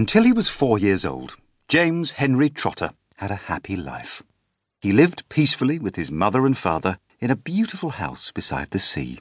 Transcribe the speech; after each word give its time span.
Until 0.00 0.22
he 0.22 0.32
was 0.32 0.48
four 0.48 0.78
years 0.78 1.04
old, 1.04 1.36
James 1.68 2.12
Henry 2.12 2.48
Trotter 2.48 2.92
had 3.16 3.30
a 3.30 3.50
happy 3.52 3.76
life. 3.76 4.22
He 4.80 4.92
lived 4.92 5.28
peacefully 5.28 5.78
with 5.78 5.96
his 5.96 6.10
mother 6.10 6.46
and 6.46 6.56
father 6.56 6.96
in 7.18 7.30
a 7.30 7.36
beautiful 7.36 7.90
house 7.90 8.32
beside 8.32 8.70
the 8.70 8.78
sea. 8.78 9.20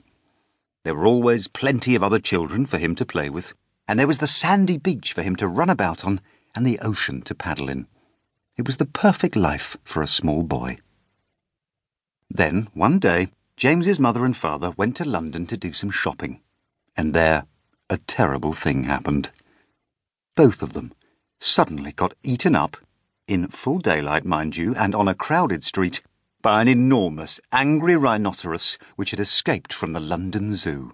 There 0.85 0.95
were 0.95 1.05
always 1.05 1.49
plenty 1.49 1.95
of 1.95 2.01
other 2.01 2.17
children 2.17 2.65
for 2.65 2.77
him 2.77 2.95
to 2.95 3.05
play 3.05 3.29
with, 3.29 3.51
and 3.89 3.99
there 3.99 4.07
was 4.07 4.19
the 4.19 4.25
sandy 4.25 4.77
beach 4.77 5.11
for 5.11 5.21
him 5.21 5.35
to 5.35 5.49
run 5.49 5.69
about 5.69 6.05
on 6.05 6.21
and 6.55 6.65
the 6.65 6.79
ocean 6.79 7.23
to 7.23 7.35
paddle 7.35 7.67
in. 7.67 7.85
It 8.55 8.65
was 8.65 8.77
the 8.77 8.85
perfect 8.85 9.35
life 9.35 9.75
for 9.83 10.01
a 10.01 10.07
small 10.07 10.43
boy. 10.43 10.77
Then, 12.29 12.69
one 12.73 12.99
day, 12.99 13.31
James's 13.57 13.99
mother 13.99 14.23
and 14.23 14.37
father 14.37 14.71
went 14.77 14.95
to 14.95 15.03
London 15.03 15.45
to 15.47 15.57
do 15.57 15.73
some 15.73 15.91
shopping, 15.91 16.39
and 16.95 17.13
there 17.13 17.47
a 17.89 17.97
terrible 17.97 18.53
thing 18.53 18.85
happened. 18.85 19.31
Both 20.39 20.63
of 20.63 20.71
them 20.71 20.93
suddenly 21.41 21.91
got 21.91 22.15
eaten 22.23 22.55
up, 22.55 22.77
in 23.27 23.49
full 23.49 23.79
daylight, 23.79 24.23
mind 24.23 24.55
you, 24.55 24.73
and 24.73 24.95
on 24.95 25.09
a 25.09 25.13
crowded 25.13 25.65
street, 25.65 25.99
by 26.41 26.61
an 26.61 26.69
enormous, 26.69 27.41
angry 27.51 27.97
rhinoceros 27.97 28.77
which 28.95 29.11
had 29.11 29.19
escaped 29.19 29.73
from 29.73 29.91
the 29.91 29.99
London 29.99 30.55
Zoo. 30.55 30.93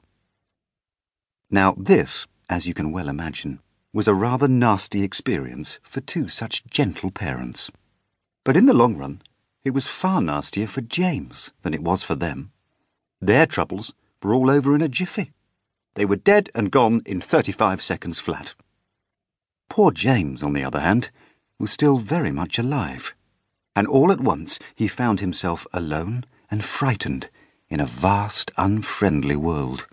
Now, 1.51 1.75
this, 1.77 2.25
as 2.49 2.65
you 2.65 2.73
can 2.73 2.91
well 2.91 3.07
imagine, 3.07 3.59
was 3.93 4.07
a 4.07 4.15
rather 4.15 4.47
nasty 4.47 5.03
experience 5.03 5.77
for 5.83 6.01
two 6.01 6.27
such 6.27 6.65
gentle 6.65 7.11
parents. 7.11 7.69
But 8.43 8.57
in 8.57 8.65
the 8.65 8.73
long 8.73 8.97
run, 8.97 9.21
it 9.63 9.75
was 9.75 9.85
far 9.85 10.23
nastier 10.23 10.65
for 10.65 10.81
James 10.81 11.51
than 11.61 11.75
it 11.75 11.83
was 11.83 12.01
for 12.01 12.15
them. 12.15 12.51
Their 13.21 13.45
troubles 13.45 13.93
were 14.23 14.33
all 14.33 14.49
over 14.49 14.73
in 14.73 14.81
a 14.81 14.89
jiffy. 14.89 15.33
They 15.93 16.03
were 16.03 16.15
dead 16.15 16.49
and 16.55 16.71
gone 16.71 17.03
in 17.05 17.21
35 17.21 17.83
seconds 17.83 18.17
flat. 18.17 18.55
Poor 19.69 19.91
James, 19.91 20.41
on 20.41 20.53
the 20.53 20.63
other 20.63 20.79
hand, 20.79 21.09
was 21.59 21.71
still 21.71 21.97
very 21.97 22.31
much 22.31 22.59
alive, 22.59 23.13
and 23.75 23.87
all 23.87 24.11
at 24.11 24.21
once 24.21 24.59
he 24.73 24.87
found 24.87 25.19
himself 25.19 25.65
alone 25.73 26.25
and 26.49 26.63
frightened 26.63 27.29
in 27.69 27.79
a 27.79 27.85
vast, 27.85 28.51
unfriendly 28.57 29.35
world. 29.35 29.87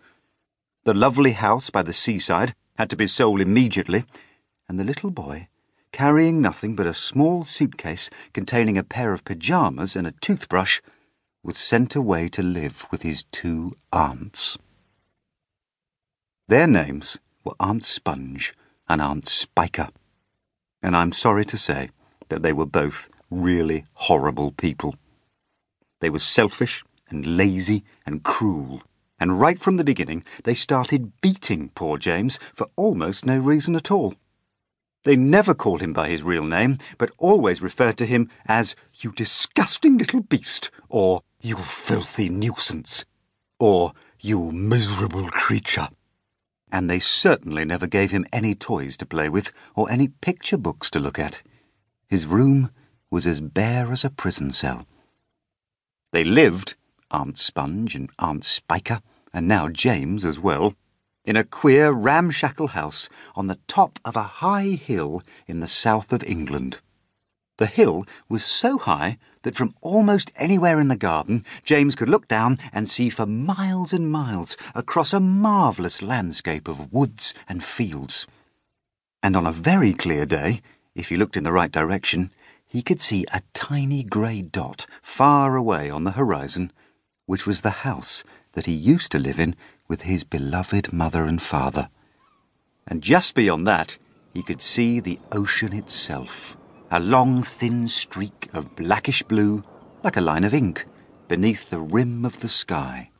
The 0.84 0.94
lovely 0.94 1.32
house 1.32 1.70
by 1.70 1.82
the 1.82 1.92
seaside 1.92 2.54
had 2.76 2.90
to 2.90 2.96
be 2.96 3.06
sold 3.06 3.40
immediately, 3.40 4.04
and 4.68 4.78
the 4.78 4.84
little 4.84 5.10
boy, 5.10 5.48
carrying 5.92 6.40
nothing 6.40 6.74
but 6.74 6.86
a 6.86 6.94
small 6.94 7.44
suitcase 7.44 8.10
containing 8.32 8.78
a 8.78 8.84
pair 8.84 9.12
of 9.12 9.24
pyjamas 9.24 9.96
and 9.96 10.06
a 10.06 10.12
toothbrush, 10.20 10.80
was 11.42 11.58
sent 11.58 11.94
away 11.94 12.28
to 12.28 12.42
live 12.42 12.86
with 12.90 13.02
his 13.02 13.24
two 13.24 13.72
aunts. 13.92 14.58
Their 16.48 16.66
names 16.66 17.18
were 17.44 17.54
Aunt 17.58 17.84
Sponge 17.84 18.54
and 18.92 19.00
Aunt 19.00 19.26
Spiker. 19.26 19.88
And 20.82 20.94
I'm 20.94 21.12
sorry 21.12 21.46
to 21.46 21.56
say 21.56 21.88
that 22.28 22.42
they 22.42 22.52
were 22.52 22.66
both 22.66 23.08
really 23.30 23.86
horrible 23.94 24.52
people. 24.52 24.96
They 26.00 26.10
were 26.10 26.18
selfish 26.18 26.84
and 27.08 27.38
lazy 27.38 27.84
and 28.04 28.22
cruel, 28.22 28.82
and 29.18 29.40
right 29.40 29.58
from 29.58 29.78
the 29.78 29.84
beginning 29.84 30.24
they 30.44 30.54
started 30.54 31.18
beating 31.22 31.70
poor 31.70 31.96
James 31.96 32.38
for 32.54 32.66
almost 32.76 33.24
no 33.24 33.38
reason 33.38 33.76
at 33.76 33.90
all. 33.90 34.14
They 35.04 35.16
never 35.16 35.54
called 35.54 35.80
him 35.80 35.94
by 35.94 36.10
his 36.10 36.22
real 36.22 36.44
name, 36.44 36.76
but 36.98 37.12
always 37.16 37.62
referred 37.62 37.96
to 37.96 38.06
him 38.06 38.28
as 38.46 38.76
you 39.00 39.12
disgusting 39.12 39.96
little 39.96 40.20
beast, 40.20 40.70
or 40.90 41.22
you 41.40 41.56
filthy 41.56 42.28
nuisance, 42.28 43.06
or 43.58 43.94
you 44.20 44.52
miserable 44.52 45.30
creature 45.30 45.88
and 46.72 46.88
they 46.88 46.98
certainly 46.98 47.66
never 47.66 47.86
gave 47.86 48.10
him 48.10 48.26
any 48.32 48.54
toys 48.54 48.96
to 48.96 49.06
play 49.06 49.28
with 49.28 49.52
or 49.76 49.90
any 49.90 50.08
picture 50.08 50.56
books 50.56 50.90
to 50.90 50.98
look 50.98 51.18
at. 51.18 51.42
His 52.08 52.24
room 52.26 52.70
was 53.10 53.26
as 53.26 53.42
bare 53.42 53.92
as 53.92 54.04
a 54.04 54.10
prison 54.10 54.50
cell. 54.50 54.86
They 56.12 56.24
lived, 56.24 56.74
Aunt 57.10 57.36
Sponge 57.36 57.94
and 57.94 58.10
Aunt 58.18 58.44
Spiker, 58.44 59.02
and 59.34 59.46
now 59.46 59.68
James 59.68 60.24
as 60.24 60.40
well, 60.40 60.74
in 61.24 61.36
a 61.36 61.44
queer 61.44 61.92
ramshackle 61.92 62.68
house 62.68 63.08
on 63.36 63.46
the 63.46 63.58
top 63.68 63.98
of 64.04 64.16
a 64.16 64.22
high 64.22 64.70
hill 64.70 65.22
in 65.46 65.60
the 65.60 65.68
south 65.68 66.12
of 66.12 66.24
England. 66.24 66.80
The 67.58 67.66
hill 67.66 68.06
was 68.28 68.44
so 68.44 68.78
high 68.78 69.18
that 69.42 69.54
from 69.54 69.74
almost 69.80 70.32
anywhere 70.36 70.80
in 70.80 70.88
the 70.88 70.96
garden, 70.96 71.44
James 71.64 71.94
could 71.94 72.08
look 72.08 72.28
down 72.28 72.58
and 72.72 72.88
see 72.88 73.10
for 73.10 73.26
miles 73.26 73.92
and 73.92 74.10
miles 74.10 74.56
across 74.74 75.12
a 75.12 75.20
marvellous 75.20 76.00
landscape 76.02 76.68
of 76.68 76.92
woods 76.92 77.34
and 77.48 77.62
fields. 77.62 78.26
And 79.22 79.36
on 79.36 79.46
a 79.46 79.52
very 79.52 79.92
clear 79.92 80.24
day, 80.24 80.62
if 80.94 81.08
he 81.08 81.16
looked 81.16 81.36
in 81.36 81.44
the 81.44 81.52
right 81.52 81.70
direction, 81.70 82.30
he 82.66 82.82
could 82.82 83.00
see 83.00 83.26
a 83.32 83.42
tiny 83.52 84.02
grey 84.02 84.42
dot 84.42 84.86
far 85.02 85.56
away 85.56 85.90
on 85.90 86.04
the 86.04 86.12
horizon, 86.12 86.72
which 87.26 87.46
was 87.46 87.60
the 87.60 87.82
house 87.86 88.24
that 88.52 88.66
he 88.66 88.72
used 88.72 89.12
to 89.12 89.18
live 89.18 89.38
in 89.38 89.54
with 89.88 90.02
his 90.02 90.24
beloved 90.24 90.92
mother 90.92 91.24
and 91.24 91.42
father. 91.42 91.90
And 92.86 93.02
just 93.02 93.34
beyond 93.34 93.66
that, 93.66 93.98
he 94.32 94.42
could 94.42 94.60
see 94.60 95.00
the 95.00 95.20
ocean 95.30 95.72
itself 95.72 96.56
a 96.94 97.00
long 97.00 97.42
thin 97.42 97.88
streak 97.88 98.50
of 98.52 98.76
blackish 98.76 99.22
blue, 99.22 99.64
like 100.02 100.18
a 100.18 100.20
line 100.20 100.44
of 100.44 100.52
ink, 100.52 100.84
beneath 101.26 101.70
the 101.70 101.80
rim 101.80 102.22
of 102.22 102.40
the 102.40 102.48
sky. 102.48 103.10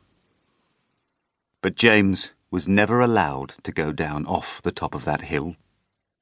But 1.59 1.73
James 1.73 2.33
was 2.51 2.67
never 2.67 3.01
allowed 3.01 3.55
to 3.63 3.71
go 3.71 3.91
down 3.91 4.27
off 4.27 4.61
the 4.61 4.71
top 4.71 4.93
of 4.93 5.05
that 5.05 5.21
hill. 5.21 5.55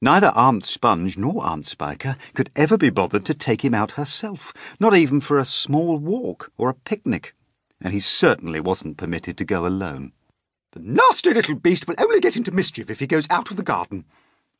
Neither 0.01 0.31
Aunt 0.33 0.63
Sponge 0.63 1.17
nor 1.17 1.45
Aunt 1.45 1.65
Spiker 1.65 2.15
could 2.33 2.49
ever 2.55 2.77
be 2.77 2.89
bothered 2.89 3.25
to 3.25 3.33
take 3.33 3.65
him 3.65 3.73
out 3.73 3.91
herself, 3.91 4.53
not 4.79 4.95
even 4.95 5.19
for 5.19 5.37
a 5.37 5.43
small 5.43 5.97
walk 5.97 6.53
or 6.57 6.69
a 6.69 6.73
picnic, 6.73 7.35
and 7.81 7.91
he 7.91 7.99
certainly 7.99 8.61
wasn't 8.61 8.95
permitted 8.95 9.37
to 9.37 9.43
go 9.43 9.67
alone. 9.67 10.13
The 10.71 10.79
nasty 10.79 11.33
little 11.33 11.55
beast 11.55 11.85
will 11.85 11.95
only 11.97 12.21
get 12.21 12.37
into 12.37 12.51
mischief 12.51 12.89
if 12.89 13.01
he 13.01 13.07
goes 13.07 13.27
out 13.29 13.51
of 13.51 13.57
the 13.57 13.61
garden, 13.61 14.05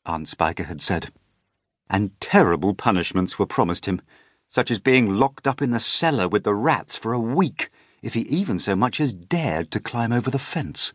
Aunt 0.04 0.28
Spiker 0.28 0.64
had 0.64 0.82
said 0.82 1.10
and 1.88 2.18
terrible 2.20 2.74
punishments 2.74 3.38
were 3.38 3.46
promised 3.46 3.86
him, 3.86 4.00
such 4.48 4.70
as 4.70 4.78
being 4.78 5.14
locked 5.14 5.46
up 5.46 5.62
in 5.62 5.70
the 5.70 5.80
cellar 5.80 6.28
with 6.28 6.44
the 6.44 6.54
rats 6.54 6.96
for 6.96 7.12
a 7.12 7.20
week 7.20 7.70
if 8.02 8.14
he 8.14 8.22
even 8.22 8.58
so 8.58 8.74
much 8.74 9.00
as 9.00 9.14
dared 9.14 9.70
to 9.70 9.80
climb 9.80 10.12
over 10.12 10.30
the 10.30 10.38
fence. 10.38 10.92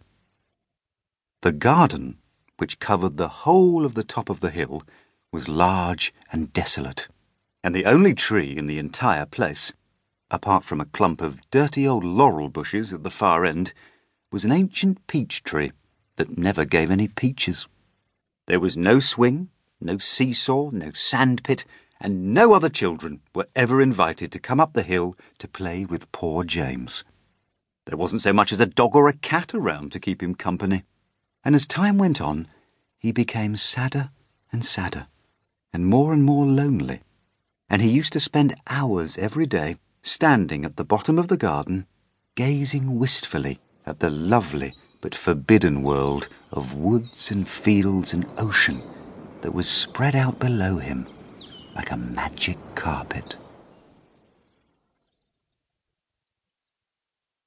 The 1.41 1.51
garden, 1.51 2.17
which 2.57 2.79
covered 2.79 3.17
the 3.17 3.29
whole 3.29 3.85
of 3.85 3.93
the 3.93 4.03
top 4.03 4.29
of 4.29 4.41
the 4.41 4.49
hill, 4.49 4.83
was 5.31 5.47
large 5.47 6.13
and 6.31 6.51
desolate, 6.51 7.07
and 7.63 7.73
the 7.73 7.85
only 7.85 8.13
tree 8.13 8.55
in 8.57 8.67
the 8.67 8.79
entire 8.79 9.25
place, 9.25 9.73
apart 10.29 10.65
from 10.65 10.81
a 10.81 10.85
clump 10.85 11.21
of 11.21 11.39
dirty 11.49 11.87
old 11.87 12.03
laurel 12.03 12.49
bushes 12.49 12.93
at 12.93 13.03
the 13.03 13.09
far 13.09 13.45
end, 13.45 13.73
was 14.31 14.43
an 14.43 14.51
ancient 14.51 15.05
peach 15.07 15.43
tree 15.43 15.71
that 16.17 16.37
never 16.37 16.65
gave 16.65 16.91
any 16.91 17.07
peaches. 17.07 17.67
There 18.47 18.59
was 18.59 18.75
no 18.75 18.99
swing 18.99 19.49
no 19.79 19.97
seesaw, 19.97 20.69
no 20.71 20.91
sandpit, 20.91 21.65
and 21.99 22.33
no 22.33 22.53
other 22.53 22.69
children 22.69 23.21
were 23.33 23.47
ever 23.55 23.81
invited 23.81 24.31
to 24.31 24.39
come 24.39 24.59
up 24.59 24.73
the 24.73 24.83
hill 24.83 25.15
to 25.39 25.47
play 25.47 25.85
with 25.85 26.11
poor 26.11 26.43
James. 26.43 27.03
There 27.85 27.97
wasn't 27.97 28.21
so 28.21 28.33
much 28.33 28.51
as 28.51 28.59
a 28.59 28.65
dog 28.65 28.95
or 28.95 29.07
a 29.07 29.13
cat 29.13 29.53
around 29.53 29.91
to 29.91 29.99
keep 29.99 30.21
him 30.21 30.35
company. 30.35 30.83
And 31.43 31.55
as 31.55 31.65
time 31.65 31.97
went 31.97 32.19
on, 32.19 32.47
he 32.99 33.11
became 33.11 33.55
sadder 33.55 34.09
and 34.51 34.65
sadder, 34.65 35.07
and 35.71 35.85
more 35.85 36.13
and 36.13 36.23
more 36.23 36.45
lonely. 36.45 37.01
And 37.69 37.81
he 37.81 37.89
used 37.89 38.13
to 38.13 38.19
spend 38.19 38.55
hours 38.67 39.17
every 39.17 39.45
day 39.45 39.77
standing 40.01 40.65
at 40.65 40.77
the 40.77 40.85
bottom 40.85 41.17
of 41.17 41.27
the 41.27 41.37
garden, 41.37 41.87
gazing 42.35 42.99
wistfully 42.99 43.59
at 43.85 43.99
the 43.99 44.09
lovely 44.09 44.73
but 45.01 45.15
forbidden 45.15 45.83
world 45.83 46.27
of 46.51 46.73
woods 46.73 47.31
and 47.31 47.47
fields 47.47 48.13
and 48.13 48.31
ocean 48.37 48.81
that 49.41 49.53
was 49.53 49.67
spread 49.67 50.15
out 50.15 50.39
below 50.39 50.77
him 50.77 51.07
like 51.75 51.91
a 51.91 51.97
magic 51.97 52.57
carpet. 52.75 53.37